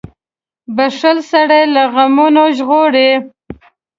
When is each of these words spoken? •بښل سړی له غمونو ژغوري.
•بښل 0.75 1.17
سړی 1.31 1.63
له 1.75 1.83
غمونو 1.93 2.43
ژغوري. 2.57 3.11